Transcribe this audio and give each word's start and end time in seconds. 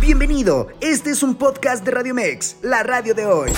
Bienvenido, 0.00 0.68
este 0.80 1.10
es 1.10 1.22
un 1.22 1.34
podcast 1.34 1.84
de 1.84 1.90
Radio 1.90 2.14
Mex, 2.14 2.58
la 2.62 2.82
radio 2.82 3.14
de 3.14 3.26
hoy. 3.26 3.50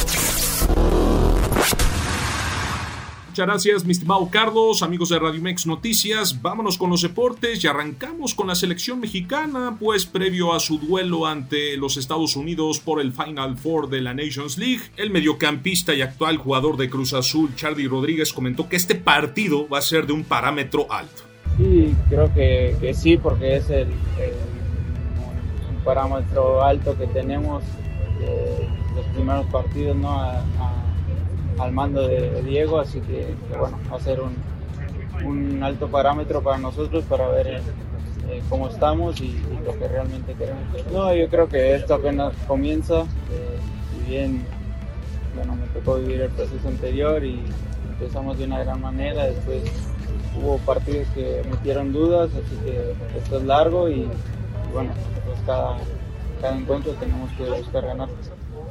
Muchas 3.28 3.46
gracias, 3.46 3.84
mi 3.84 3.92
estimado 3.92 4.28
Carlos, 4.30 4.82
amigos 4.82 5.08
de 5.08 5.18
Radio 5.18 5.42
Mex 5.42 5.66
Noticias. 5.66 6.40
Vámonos 6.40 6.78
con 6.78 6.90
los 6.90 7.02
deportes 7.02 7.62
y 7.62 7.66
arrancamos 7.66 8.34
con 8.34 8.46
la 8.46 8.54
selección 8.54 9.00
mexicana, 9.00 9.76
pues 9.78 10.06
previo 10.06 10.54
a 10.54 10.60
su 10.60 10.78
duelo 10.78 11.26
ante 11.26 11.76
los 11.76 11.96
Estados 11.96 12.34
Unidos 12.36 12.80
por 12.80 13.00
el 13.00 13.12
Final 13.12 13.58
Four 13.58 13.90
de 13.90 14.00
la 14.00 14.14
Nations 14.14 14.56
League, 14.56 14.82
el 14.96 15.10
mediocampista 15.10 15.94
y 15.94 16.02
actual 16.02 16.38
jugador 16.38 16.76
de 16.76 16.88
Cruz 16.88 17.12
Azul, 17.12 17.54
Charlie 17.56 17.88
Rodríguez, 17.88 18.32
comentó 18.32 18.68
que 18.68 18.76
este 18.76 18.94
partido 18.94 19.68
va 19.68 19.78
a 19.78 19.82
ser 19.82 20.06
de 20.06 20.12
un 20.12 20.24
parámetro 20.24 20.90
alto. 20.90 21.27
Creo 22.08 22.32
que, 22.32 22.92
sí, 22.94 23.16
porque 23.16 23.56
es 23.56 23.70
el 23.70 23.88
parámetro 25.88 26.62
alto 26.62 26.96
que 26.98 27.06
tenemos 27.06 27.64
eh, 28.20 28.68
los 28.94 29.06
primeros 29.06 29.46
partidos 29.46 29.96
¿no? 29.96 30.20
al 31.58 31.72
mando 31.72 32.06
de 32.06 32.42
Diego, 32.42 32.78
así 32.78 33.00
que, 33.00 33.34
bueno, 33.58 33.78
va 33.90 33.96
a 33.96 34.00
ser 34.00 34.20
un, 34.20 34.34
un, 35.24 35.62
alto 35.62 35.88
parámetro 35.88 36.42
para 36.42 36.58
nosotros 36.58 37.04
para 37.04 37.28
ver 37.28 37.46
eh, 37.46 37.60
eh, 38.28 38.42
cómo 38.50 38.68
estamos 38.68 39.18
y, 39.22 39.40
lo 39.64 39.78
que 39.78 39.88
realmente 39.88 40.34
queremos. 40.34 40.62
No, 40.92 41.14
yo 41.14 41.26
creo 41.28 41.48
que 41.48 41.74
esto 41.74 41.94
apenas 41.94 42.34
comienza, 42.46 43.04
si 43.04 44.10
bien 44.10 44.44
bueno, 45.34 45.56
me 45.56 45.66
tocó 45.68 45.96
vivir 45.96 46.20
el 46.20 46.30
proceso 46.30 46.68
anterior 46.68 47.24
y 47.24 47.40
empezamos 47.92 48.38
de 48.38 48.44
una 48.44 48.60
gran 48.60 48.80
manera, 48.82 49.24
después 49.24 49.62
hubo 50.36 50.58
partidos 50.58 51.06
que 51.14 51.42
metieron 51.50 51.92
dudas, 51.92 52.30
así 52.30 52.56
que 52.64 52.94
esto 53.18 53.38
es 53.38 53.44
largo 53.44 53.88
y 53.88 54.06
bueno, 54.72 54.90
pues 55.26 55.38
cada, 55.46 55.78
cada 56.40 56.56
encuentro 56.56 56.92
tenemos 56.92 57.30
que 57.32 57.44
buscar 57.44 57.84
ganar. 57.86 58.08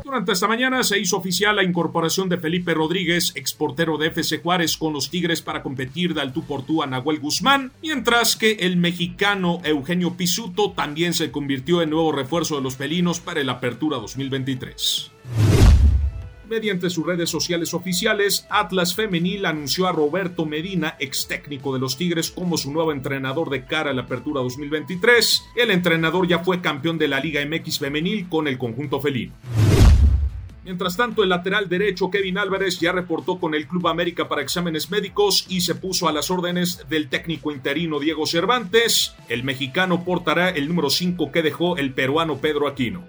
Durante 0.04 0.32
esta 0.32 0.48
mañana 0.48 0.84
se 0.84 1.00
hizo 1.00 1.18
oficial 1.18 1.58
la 1.58 1.66
incorporación 1.66 2.30
de 2.30 2.38
Felipe 2.38 2.74
Rodríguez, 2.74 3.34
exportero 3.36 3.98
de 3.98 4.08
FC 4.08 4.40
Juárez 4.40 4.78
con 4.78 4.94
los 4.94 5.10
Tigres 5.10 5.42
para 5.42 5.62
competir 5.62 6.14
de 6.14 6.22
al 6.22 6.32
tú 6.32 6.44
por 6.44 6.66
tú 6.66 6.82
a 6.82 6.88
Nahuel 6.88 7.20
Guzmán, 7.20 7.74
mientras 7.82 8.38
que 8.38 8.54
el 8.54 8.78
mexicano 8.78 9.60
Eugenio 9.66 10.14
Pisuto 10.14 10.72
también 10.72 11.14
se 11.14 11.30
convirtió 11.30 11.82
en 11.82 11.90
nuevo 11.90 12.14
refuerzo 12.14 12.56
de 12.56 12.62
los 12.62 12.78
felinos 12.78 13.20
para 13.20 13.42
el 13.42 13.50
Apertura 13.50 13.98
2023. 13.98 15.12
Mediante 16.50 16.90
sus 16.90 17.06
redes 17.06 17.30
sociales 17.30 17.74
oficiales, 17.74 18.48
Atlas 18.50 18.96
Femenil 18.96 19.46
anunció 19.46 19.86
a 19.86 19.92
Roberto 19.92 20.46
Medina, 20.46 20.96
ex 20.98 21.28
técnico 21.28 21.74
de 21.74 21.80
los 21.80 21.98
Tigres, 21.98 22.32
como 22.32 22.58
su 22.58 22.72
nuevo 22.72 22.94
entrenador 22.94 23.50
de 23.50 23.66
cara 23.66 23.92
a 23.92 23.94
la 23.94 24.04
apertura 24.04 24.42
2023. 24.42 25.44
El 25.58 25.72
entrenador 25.72 26.26
ya 26.26 26.40
fue 26.40 26.62
campeón 26.62 26.98
de 26.98 27.10
la 27.10 27.20
Liga 27.20 27.46
MX 27.46 27.80
Femenil 27.80 28.30
con 28.30 28.48
el 28.48 28.58
conjunto 28.58 29.02
felino. 29.02 29.34
Mientras 30.64 30.96
tanto, 30.96 31.24
el 31.24 31.30
lateral 31.30 31.68
derecho 31.68 32.10
Kevin 32.10 32.38
Álvarez 32.38 32.80
ya 32.80 32.94
reportó 32.94 33.40
con 33.40 33.54
el 33.54 33.68
Club 33.68 33.88
América 33.88 34.30
para 34.30 34.42
exámenes 34.42 34.90
médicos 34.90 35.46
y 35.50 35.62
se 35.62 35.76
puso 35.76 36.08
a 36.08 36.14
las 36.14 36.32
órdenes 36.32 36.86
del 36.90 37.10
técnico 37.10 37.52
interino 37.52 38.00
Diego 38.00 38.26
Cervantes. 38.26 39.16
El 39.28 39.44
mexicano 39.44 40.06
portará 40.06 40.50
el 40.50 40.70
número 40.70 40.90
5 40.90 41.30
que 41.32 41.42
dejó 41.42 41.76
el 41.76 41.94
peruano 41.94 42.38
Pedro 42.38 42.68
Aquino. 42.70 43.04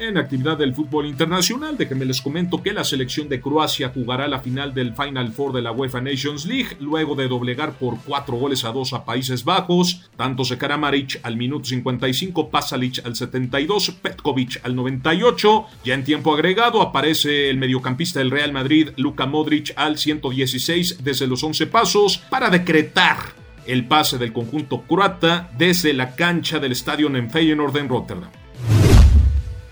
En 0.00 0.16
actividad 0.16 0.56
del 0.56 0.74
fútbol 0.74 1.04
internacional, 1.04 1.76
déjenme 1.76 2.06
les 2.06 2.22
comento 2.22 2.62
que 2.62 2.72
la 2.72 2.84
selección 2.84 3.28
de 3.28 3.38
Croacia 3.38 3.90
jugará 3.92 4.28
la 4.28 4.40
final 4.40 4.72
del 4.72 4.94
Final 4.94 5.30
Four 5.30 5.52
de 5.52 5.60
la 5.60 5.72
UEFA 5.72 6.00
Nations 6.00 6.46
League 6.46 6.78
luego 6.80 7.14
de 7.16 7.28
doblegar 7.28 7.74
por 7.74 7.98
cuatro 8.06 8.36
goles 8.36 8.64
a 8.64 8.72
dos 8.72 8.94
a 8.94 9.04
Países 9.04 9.44
Bajos, 9.44 10.08
tanto 10.16 10.42
se 10.46 10.56
Karamaric 10.56 11.20
al 11.22 11.36
minuto 11.36 11.66
55, 11.66 12.48
Pasalic 12.48 13.04
al 13.04 13.14
72, 13.14 13.90
Petkovic 14.00 14.64
al 14.64 14.74
98. 14.74 15.66
Ya 15.84 15.92
en 15.92 16.04
tiempo 16.04 16.32
agregado 16.32 16.80
aparece 16.80 17.50
el 17.50 17.58
mediocampista 17.58 18.20
del 18.20 18.30
Real 18.30 18.54
Madrid, 18.54 18.92
Luka 18.96 19.26
Modric, 19.26 19.74
al 19.76 19.98
116 19.98 21.04
desde 21.04 21.26
los 21.26 21.44
11 21.44 21.66
pasos 21.66 22.16
para 22.30 22.48
decretar 22.48 23.18
el 23.66 23.84
pase 23.84 24.16
del 24.16 24.32
conjunto 24.32 24.80
croata 24.80 25.50
desde 25.58 25.92
la 25.92 26.16
cancha 26.16 26.58
del 26.58 26.72
estadio 26.72 27.08
en 27.08 27.16
en 27.16 27.88
Rotterdam. 27.90 28.39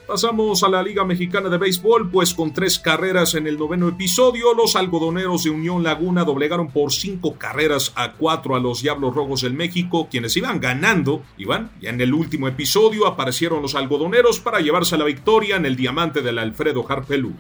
Pasamos 0.09 0.63
a 0.63 0.71
la 0.71 0.83
Liga 0.83 1.05
Mexicana 1.05 1.51
de 1.51 1.59
Béisbol, 1.59 2.11
pues 2.11 2.33
con 2.33 2.55
tres 2.55 2.79
carreras 2.79 3.35
en 3.35 3.47
el 3.47 3.59
noveno 3.59 3.89
episodio, 3.89 4.55
los 4.55 4.75
algodoneros 4.75 5.45
de 5.45 5.51
Unión 5.51 5.83
Laguna 5.83 6.25
doblegaron 6.25 6.69
por 6.69 6.93
cinco 6.95 7.35
carreras 7.37 7.93
a 7.95 8.13
cuatro 8.13 8.57
a 8.57 8.59
los 8.59 8.81
Diablos 8.81 9.15
Rojos 9.15 9.43
del 9.43 9.53
México, 9.53 10.09
quienes 10.11 10.35
iban 10.39 10.61
ganando. 10.61 11.23
Y 11.37 11.45
van, 11.45 11.73
ya 11.79 11.91
en 11.91 12.01
el 12.01 12.15
último 12.15 12.49
episodio 12.49 13.07
aparecieron 13.07 13.61
los 13.61 13.75
algodoneros 13.75 14.41
para 14.41 14.61
llevarse 14.61 14.97
la 14.97 15.05
victoria 15.05 15.57
en 15.57 15.67
el 15.67 15.77
diamante 15.77 16.23
del 16.23 16.39
Alfredo 16.39 16.87
Harpelú 16.89 17.35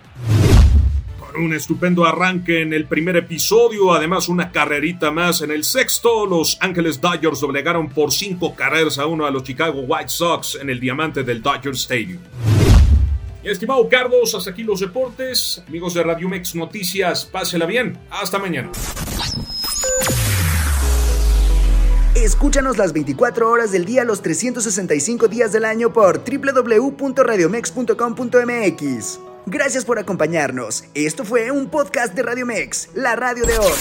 un 1.36 1.54
estupendo 1.54 2.04
arranque 2.04 2.62
en 2.62 2.72
el 2.72 2.86
primer 2.86 3.16
episodio, 3.16 3.92
además 3.92 4.28
una 4.28 4.50
carrerita 4.50 5.12
más 5.12 5.40
en 5.40 5.52
el 5.52 5.62
sexto. 5.62 6.26
Los 6.26 6.58
Ángeles 6.60 7.00
Dodgers 7.00 7.40
doblegaron 7.40 7.90
por 7.90 8.12
cinco 8.12 8.56
carreras 8.56 8.98
a 8.98 9.06
uno 9.06 9.24
a 9.24 9.30
los 9.30 9.44
Chicago 9.44 9.82
White 9.82 10.08
Sox 10.08 10.58
en 10.60 10.68
el 10.68 10.80
diamante 10.80 11.22
del 11.22 11.40
Dodger 11.40 11.74
Stadium. 11.74 12.18
Estimado 13.50 13.88
Carlos, 13.88 14.34
hasta 14.34 14.50
aquí 14.50 14.62
los 14.62 14.80
deportes. 14.80 15.62
Amigos 15.66 15.94
de 15.94 16.02
Radio 16.02 16.28
Mex 16.28 16.54
Noticias, 16.54 17.24
pásela 17.24 17.64
bien. 17.66 17.98
Hasta 18.10 18.38
mañana. 18.38 18.70
Escúchanos 22.14 22.76
las 22.78 22.92
24 22.92 23.50
horas 23.50 23.72
del 23.72 23.84
día, 23.84 24.04
los 24.04 24.22
365 24.22 25.26
días 25.28 25.52
del 25.52 25.64
año 25.64 25.92
por 25.92 26.22
www.radiomex.com.mx. 26.24 29.20
Gracias 29.46 29.84
por 29.84 29.98
acompañarnos. 29.98 30.84
Esto 30.94 31.24
fue 31.24 31.50
un 31.50 31.68
podcast 31.70 32.14
de 32.14 32.22
Radio 32.22 32.44
Mex, 32.44 32.90
la 32.94 33.16
radio 33.16 33.46
de 33.46 33.58
hoy. 33.58 33.72